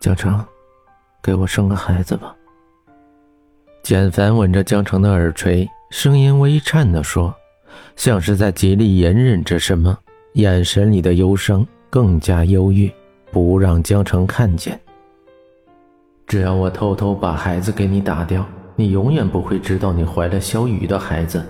[0.00, 0.42] 江城，
[1.22, 2.34] 给我生个孩子吧。
[3.82, 7.34] 简凡吻着江城的耳垂，声音微颤地说，
[7.96, 9.98] 像是在极力隐忍着什么，
[10.32, 12.90] 眼神里的忧伤更加忧郁，
[13.30, 14.80] 不让江城看见。
[16.26, 18.42] 只要我偷偷把孩子给你打掉，
[18.76, 21.44] 你永远不会知道你怀了小雨的孩子，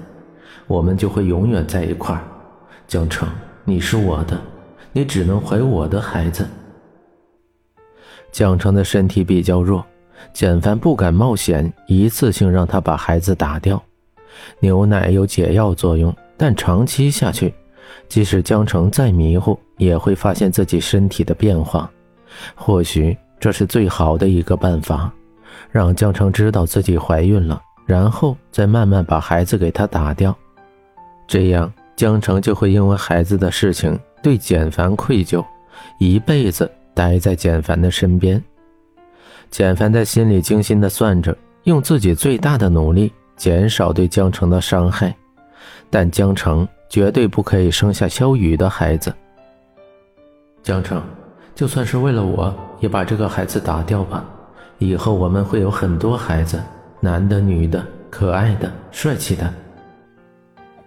[0.66, 2.24] 我们就会永远在一块儿。
[2.88, 3.28] 江城，
[3.62, 4.36] 你是我的，
[4.92, 6.44] 你只能怀我的孩子。
[8.30, 9.84] 江城的身体比较弱。
[10.32, 13.82] 简凡不敢冒险一次性让他把孩子打掉，
[14.58, 17.54] 牛奶有解药作用，但长期下去，
[18.06, 21.90] 即使江城再迷糊，也会发现自己身体的变化。
[22.54, 25.10] 或许这是最好的一个办法，
[25.70, 30.36] 让江城知道自己怀孕了，然后再慢慢把孩子给他打掉。
[31.26, 35.42] 这样，江城就会因为孩子的事情对简凡愧疚，
[35.98, 36.70] 一辈子
[37.00, 38.42] 待在简凡的身边。
[39.50, 45.16] 简凡在心里精心的算着，用自己最大的努力减少对江城的伤害，
[45.88, 49.10] 但江城绝对不可以生下萧雨的孩子。
[50.62, 51.02] 江城，
[51.54, 54.22] 就算是为了我，也把这个孩子打掉吧。
[54.76, 56.62] 以后我们会有很多孩子，
[57.00, 59.50] 男的、女的，可爱的、帅气的。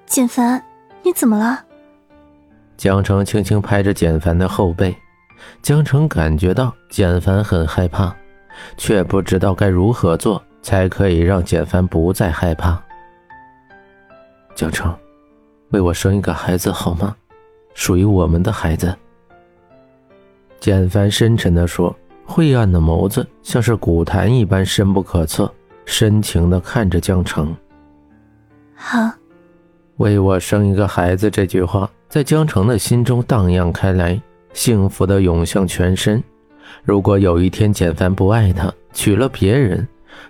[0.05, 0.63] 简凡，
[1.01, 1.59] 你怎么了？
[2.77, 4.95] 江城轻轻拍着简凡的后背，
[5.61, 8.15] 江城感觉到简凡很害怕。
[8.77, 12.79] 却不知道该如何做才可以让简凡不再害怕。
[14.53, 14.95] 江城，
[15.71, 17.15] 为我生一个孩子好吗？
[17.73, 18.95] 属于我们的孩子。
[20.59, 21.93] 简凡深沉地说，
[22.25, 25.51] 晦暗的眸子像是古潭一般深不可测，
[25.85, 27.53] 深情地看着江城。
[28.75, 28.99] 好，
[29.97, 34.21] 为我生一个孩子这句话在江城的心中荡漾开来，
[34.53, 36.23] 幸福的涌向全身。
[36.83, 39.87] 如果有一天简凡不爱他，娶了别人，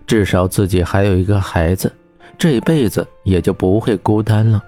[0.08, 1.92] 至少自己还有一个孩子，
[2.38, 4.62] 这辈子也就不会孤单了。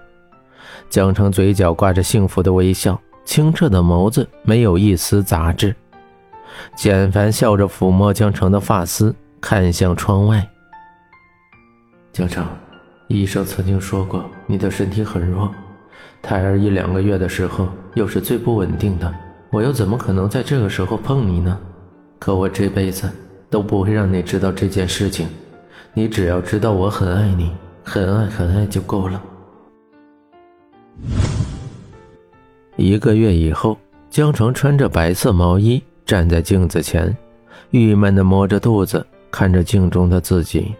[0.89, 5.75] 江城嘴角挂着幸福的微笑，清澈的眸子没有一丝杂质。
[6.75, 10.47] 简凡笑着抚摸江城的发丝，看向窗外。
[12.13, 12.45] 江城，
[13.07, 15.53] 医生曾经说过你的身体很弱，
[16.21, 19.13] 胎儿一两个月的时候又是最不稳定的。
[19.51, 21.57] 我又怎么可能在这个时候碰你呢？
[22.19, 23.09] 可我这辈子
[23.49, 25.27] 都不会让你知道这件事情。
[25.93, 27.51] 你只要知道我很爱你，
[27.83, 29.21] 很爱很爱就够了。
[32.75, 33.77] 一个月以后，
[34.09, 37.15] 江城穿着白色毛衣站在镜子前，
[37.69, 40.73] 郁闷的摸着肚子，看着镜中的自己。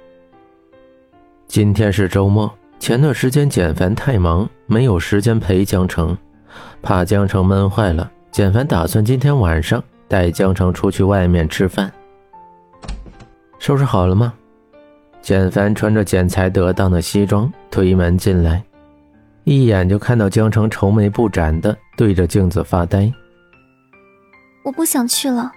[1.47, 6.17] 今天是周末，前段时间简凡太忙，没有时间陪江城，
[6.81, 8.11] 怕江城闷坏了。
[8.35, 11.89] 简凡打算今天晚上带江城出去外面吃饭。
[13.59, 14.33] 收拾好了吗？
[15.21, 18.61] 简凡穿着剪裁得当的西装推门进来，
[19.45, 23.09] 一眼就看到江城愁眉不展的对着镜子发呆。
[24.65, 25.49] 我不想去了。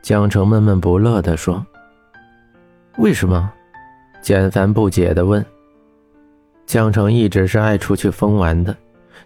[0.00, 1.62] 江城闷闷不乐地说。
[2.96, 3.52] 为什么？
[4.22, 5.44] 简凡不解地问。
[6.64, 8.74] 江城一直是爱出去疯玩的，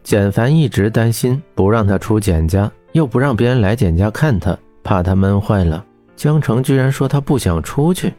[0.03, 2.69] 简凡一直担心不让他出简家。
[2.93, 5.85] 又不让别人来简家看他，怕他闷坏了。
[6.17, 8.13] 江城居然说他不想出去。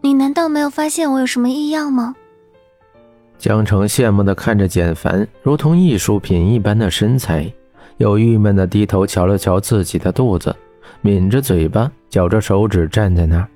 [0.00, 2.14] 你难道没有发现我有什么异样吗？
[3.38, 7.52] 江城羡慕地看着简凡如同艺术品一般的身材，
[7.98, 10.54] 又郁闷地低头瞧了瞧自己的肚子，
[11.02, 13.48] 抿着嘴巴，绞着手指站在那儿。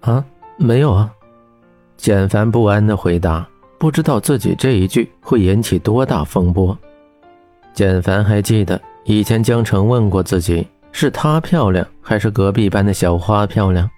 [0.00, 0.24] 啊，
[0.58, 1.10] 没有啊。
[1.96, 3.48] 简凡不安地回答，
[3.78, 6.76] 不知道自己这一句会引起多大风波。
[7.72, 8.80] 简凡还记得。
[9.04, 13.88] 以前江城问过自己，是她漂亮还是隔壁班的小花漂亮？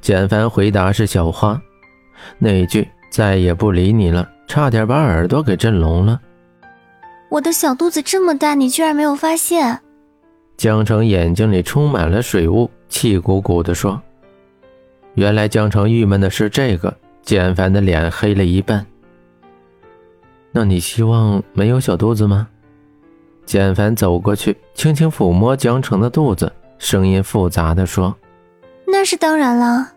[0.00, 1.60] 简凡回答是小花。
[2.38, 6.20] 那一句再也不理你了，差点把耳朵给震聋了。
[7.30, 9.80] 我的小肚子这么大，你居然没有发现？
[10.56, 14.00] 江城眼睛里充满了水雾，气鼓鼓地说
[15.14, 16.94] ：“原来江城郁闷的是这个。”
[17.24, 18.84] 简凡的脸黑了一半。
[20.52, 22.46] 那你希望没有小肚子吗？
[23.46, 28.14] 简凡走过去，轻轻抚摸江澄的肚子，声音复杂的说
[28.86, 29.92] ：“那是当然了。”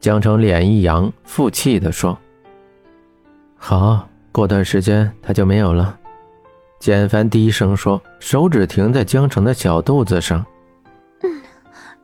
[0.00, 2.16] 江澄脸一扬，负气的说
[3.56, 5.98] ：“好，过段时间他就没有了。”
[6.78, 10.44] 简凡低声说，手指停在江澄的小肚子上。
[11.22, 11.42] “嗯，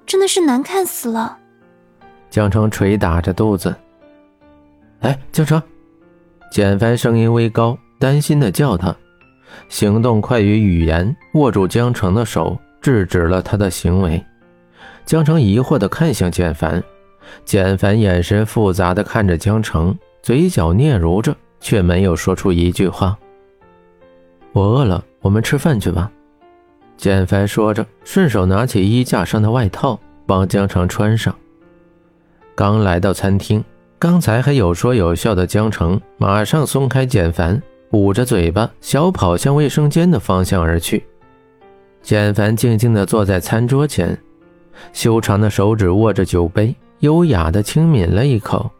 [0.05, 1.39] 真的是难看死了。”
[2.31, 3.75] 江澄捶打着肚子。
[5.01, 5.63] “哎，江城！”
[6.51, 8.95] 简凡声音微高，担心的叫他。
[9.69, 14.23] 行动快于语言，握住江城的手，制止了他的行为。
[15.05, 16.83] 江城疑惑地看向简凡，
[17.45, 23.19] 简凡眼神复杂地看着江城，嘴角嗫嚅着，却没有说出一句话。
[24.53, 26.11] 我饿了，我们吃饭去吧。
[26.97, 31.35] 简凡说着，顺手拿起衣架上的外套，帮江城穿上。
[32.55, 33.65] 刚来到餐厅，
[33.99, 37.61] 刚才还有说有笑的江城，马上松开简凡，
[37.93, 41.05] 捂着嘴巴，小跑向卫生间的方向而去。
[42.03, 44.19] 简凡静静地坐在餐桌前。
[44.95, 48.71] 修长的手指握着酒杯，优雅地轻抿了一口。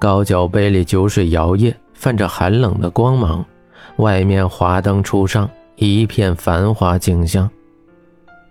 [0.00, 3.44] 高脚杯里酒水摇曳，泛着寒冷的光芒。
[3.98, 7.48] 外面华灯初上，一片繁华景象。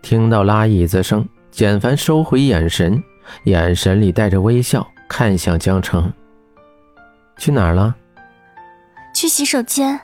[0.01, 3.01] 听到拉椅子声，简凡收回眼神，
[3.43, 6.11] 眼神里带着微笑，看向江城。
[7.37, 7.93] 去哪儿了？
[9.17, 9.99] 去洗手间。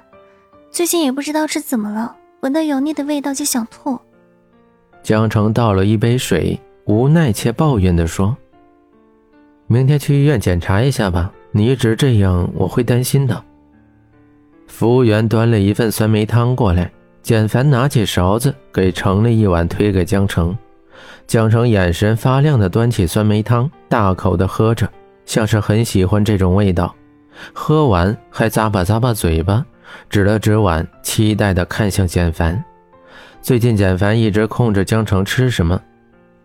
[0.71, 3.99] 最近也不知道是怎么了，闻到油腻的味道就想吐。
[5.03, 6.59] 江城倒了一杯水。
[6.85, 8.35] 无奈且抱怨地说
[9.67, 13.41] ：“明天去医院检查一下吧，你一直这样，我会担心的。”
[14.67, 20.57] 服务员端了一份酸梅汤过来，简凡拿起勺子给盛了一碗，推给江城。
[21.25, 24.89] 江城眼神发亮的端起酸梅汤，大口的喝着，
[25.25, 26.93] 像是很喜欢这种味道。
[27.53, 29.65] 喝完还咂巴咂巴嘴巴，
[30.09, 32.63] 指了指碗，期待的看向简凡。
[33.41, 35.79] 最近简凡一直控制江城吃什么。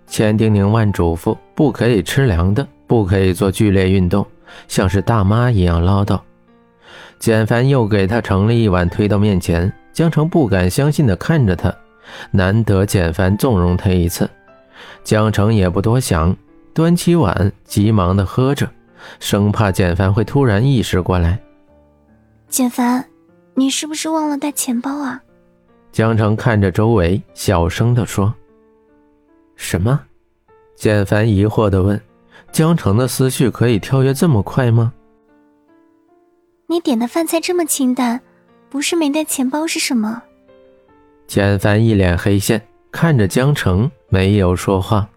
[0.07, 4.27] 千叮咛万嘱咐，不可以吃凉的，不可以做剧烈运动，
[4.67, 6.19] 像是大妈一样唠叨。
[7.19, 9.73] 简凡又给他盛了一碗，推到面前。
[9.93, 11.75] 江城不敢相信地看着他，
[12.31, 14.31] 难得简凡纵容他一次。
[15.03, 16.35] 江城也不多想，
[16.73, 18.69] 端起碗，急忙地喝着，
[19.21, 21.41] 生怕简凡会突然意识过来。
[22.49, 23.05] 简凡，
[23.55, 25.23] 你是不是忘了带钱包啊？
[25.93, 28.33] 江城看着周围，小声的说。
[29.57, 30.01] 什么？
[30.77, 32.01] 简凡疑惑的问
[32.53, 34.93] ：“江城的思绪可以跳跃这么快吗？”
[36.69, 38.21] 你点的饭菜这么清淡，
[38.69, 40.23] 不是没带钱包是什么？
[41.27, 42.63] 简凡一脸黑线，
[42.93, 45.09] 看着江城，没有说话。